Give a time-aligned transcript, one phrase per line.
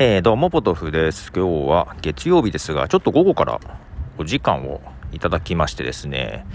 [0.00, 1.32] えー、どうも、ポトフです。
[1.34, 3.60] 今日は月曜日ですが、ちょっと午後から
[4.16, 6.46] お時間をいただきましてですね、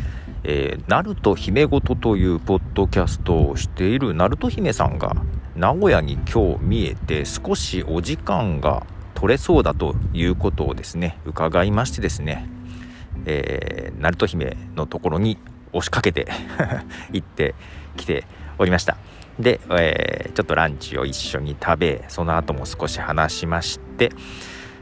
[0.46, 5.18] えー、ナルト姫ごとというポッドキャストをしているナルト姫さんが
[5.57, 12.48] 名古屋に今日見えて少しお時間が取れそうだということをですね、伺いましてですね、
[13.25, 15.38] えー、ナルト姫のところに
[15.73, 16.30] 押しかけて
[17.12, 17.55] 行って
[17.98, 18.23] きて
[18.57, 18.96] おりました。
[19.39, 24.11] で、えー、ちょっとランチを一緒に食べその後も少し話しまして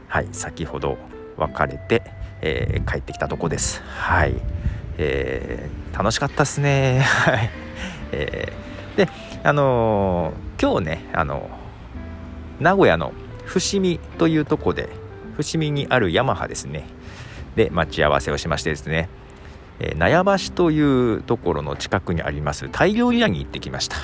[0.08, 0.98] はい先ほど
[1.36, 2.02] 別れて、
[2.42, 3.82] えー、帰ってきたとこです。
[3.82, 4.34] はい、
[4.98, 7.00] えー、楽しかったですね。
[7.00, 7.50] はい、
[8.12, 9.08] えー、で
[9.42, 11.48] あの今日ねあの
[12.60, 13.12] 名古屋の
[13.44, 14.90] 伏見というとこで
[15.36, 16.86] 伏見にあるヤマハですね。
[17.56, 19.08] で待ち合わせをしましてですね。
[19.82, 20.80] えー、悩ましとい
[21.14, 23.96] うところの近くにありますタイ料理屋に行ってきました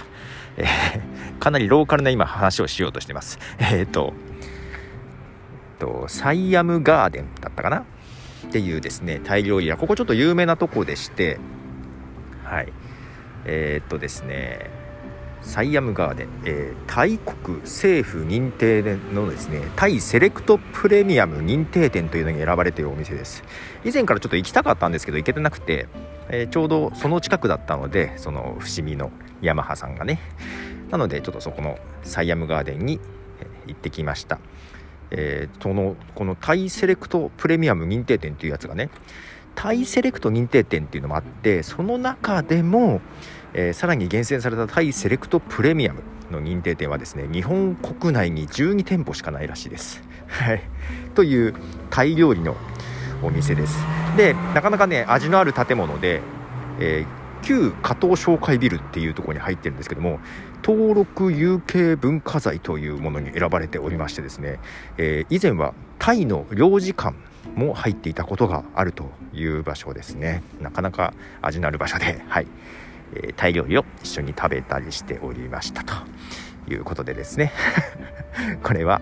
[0.58, 3.38] えー、かなりローカルな今話をしようとしてます。
[3.58, 4.12] えっ、ー、と、
[5.78, 7.84] と、サイアムガーデンだったかな？
[8.48, 9.76] っていうですね、タイ料理屋。
[9.76, 11.38] ここちょっと有名なとこでして、
[12.44, 12.72] はい。
[13.44, 14.70] え、っとですね、
[15.42, 18.82] サイアムガーデン、えー、タイ国政府認定
[19.14, 23.42] のですねタイセレクトプレミアム認定店というのに選ばれているお店です。
[23.84, 25.88] 以前からちょっと行きたかったんですけど行けてなくて、
[26.28, 30.20] えー、ちょうどその近くだったのでその伏見のヤマハさんがね。
[30.90, 33.00] なのでちょっとそこのサイアムガーデンに
[33.66, 34.38] 行ってきました、
[35.10, 38.90] えー、そのこのタイセレクトプレミアム認定店っていうやつがね
[39.54, 43.00] タイセレクト認定店っていうのもあってその中でも、
[43.54, 50.02] えー、さらに厳選されたタイセレクトプレミアムの認定店はですね日本国内に12店舗しかないらしいです。
[51.14, 51.54] という
[51.90, 52.56] タイ料理の
[53.22, 53.78] お店です。
[54.16, 56.20] でなかなかね味のある建物で、
[56.80, 60.20] えー旧加藤商会ビルっていうところに入ってるんですけども
[60.62, 64.58] 登録有形文化財というものに選ばれておりましてですね、
[64.96, 67.16] えー、以前はタイの領事館
[67.54, 70.42] も入っていたことがあるという場所ですね。
[70.60, 72.46] なかなか味のある場所で、はい。
[73.14, 75.94] えー、タイ料理を一緒に食べたりしておりましたと
[76.68, 77.52] いうことでですね
[78.62, 79.00] これは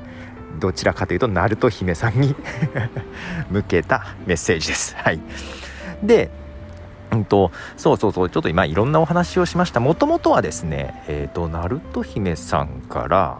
[0.58, 2.34] どちらかというとナルト姫さんに
[3.50, 4.96] 向けたメッセージです。
[4.96, 5.20] はい、
[6.02, 6.30] で
[7.12, 9.80] うんと、そうそうそう、ちょっと今いろんなお話をしました。
[9.80, 13.38] もともとはですね、えっ、ー、と、ナルト姫さんから、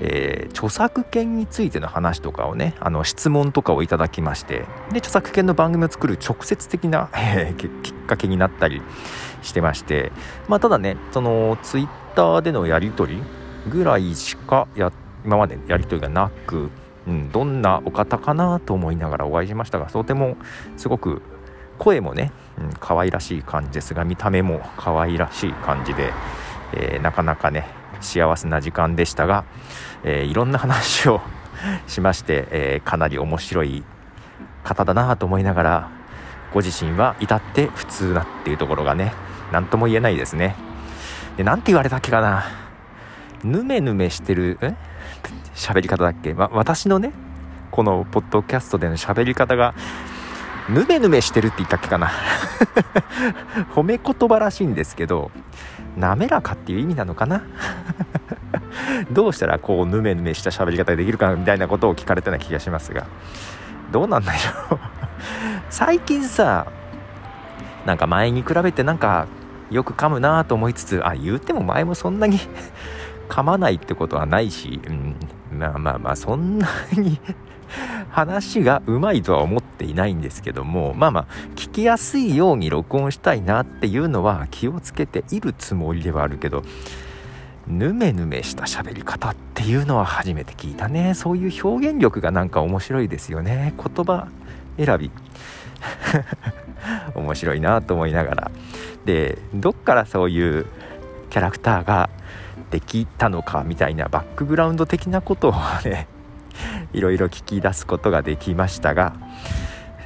[0.00, 8.82] えー、著作権についての話とかをね、あの質問とかをいただきまして、で、著作権の番組を作る直接的な、 えー、きっかけになったり
[9.42, 10.10] してまして、
[10.48, 13.22] まあ、ただね、その、ツイッターでのやり取り
[13.70, 14.90] ぐらいしかや、
[15.24, 16.70] 今までやり取りがなく、
[17.06, 20.36] うん、どんなお方かなと思いながらお会いしましたが、とても
[20.76, 21.20] すごく
[21.80, 26.12] 声もね、うん、可愛らしい感じですが見た目も可愛らしい感じで、
[26.74, 27.66] えー、なかなかね
[28.00, 29.44] 幸せな時間でしたが、
[30.04, 31.20] えー、いろんな話を
[31.86, 33.84] しまして、えー、かなり面白い
[34.64, 35.88] 方だなと思いながら
[36.52, 39.12] ご自身は至って普通だっていうところがね
[39.52, 40.56] 何とも言えないですね。
[41.36, 42.44] で何て言われたっけかな。
[43.44, 44.58] ぬめぬめしてる
[45.54, 47.12] 喋り方だっけ、ま、私のね
[47.70, 49.74] このポッドキャストでの喋り方が
[50.68, 52.10] ぬめぬめしてるって言ったっけかな。
[53.74, 55.30] 褒め言葉らしいんですけど
[55.96, 57.42] 滑らかっていう意味なのかな？
[59.10, 63.06] どうしたらこうぬめぬめした喋り方できるかみたいなことを聞かれたような気がしますが。
[63.92, 64.32] どうなんだ
[64.70, 64.80] ろう。
[65.68, 66.66] 最近さ
[67.86, 69.26] なんか前に比べてなんか
[69.70, 72.38] よく噛むなと思いつつあ言うても前もそんなに
[73.28, 75.16] 噛まないってことはないし、うん、
[75.58, 77.20] まあまあまあそんなに
[78.10, 81.26] 話がうまいとは思っていないんですけどもまあまあ
[81.56, 86.62] 聞きやすいように録音したいなっていうのは気をつけているつもりではあるけど
[87.66, 91.14] ぬめぬめした喋り方っていうのは初めて聞いたね。
[91.14, 93.74] そういう表現力がなんか面白いですよね。
[93.76, 94.28] 言葉
[94.76, 95.10] 選び。
[97.14, 98.50] 面白いなと思いながら。
[99.04, 100.66] でどっからそういう
[101.30, 102.10] キャラクターが
[102.70, 106.08] できたのかみたいなバックグラウンド的なことをね
[106.92, 109.14] いろいろ聞き出すことができましたが、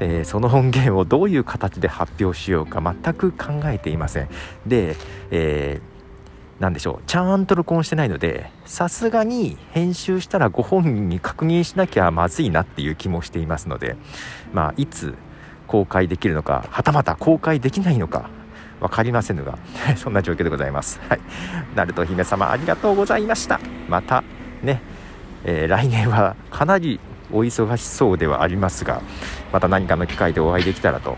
[0.00, 4.28] えー、その音源をどういう形で発表しようか全く考えていません
[4.66, 4.96] で、
[5.30, 13.96] えー、何でしょうちゃんと録音してないのでさすがに編集したらご本人に確認しなきゃまずいなっていう気もしていますので
[14.52, 15.14] まあいつ
[15.66, 18.28] 公開できるのかはたまた公開できないのか
[18.80, 19.58] 分かりませんが
[19.96, 21.00] そんな状況でございます。
[21.08, 21.20] はい。
[21.74, 23.58] ナルト姫様ありがとうございました。
[23.88, 24.22] また
[24.62, 24.82] ね、
[25.44, 27.00] えー、来年はかなり
[27.32, 29.02] お忙しそうではありますが
[29.52, 31.16] また何かの機会でお会いできたらと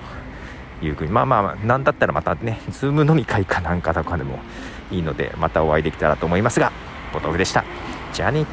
[0.82, 4.38] いうふうにまあまあなんだったらまたねズーム飲み会かなんかとかでも
[4.90, 6.73] いいのでまたお会いできたらと思いますが
[7.12, 7.64] ポトフでした。
[8.12, 8.46] じゃあね。